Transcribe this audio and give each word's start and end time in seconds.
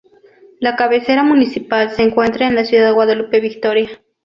La 0.59 0.75
cabecera 0.75 1.21
municipal 1.21 1.91
se 1.91 2.01
encuentra 2.01 2.47
en 2.47 2.55
la 2.55 2.65
Ciudad 2.65 2.91
Guadalupe 2.91 3.39
Victoria. 3.39 4.01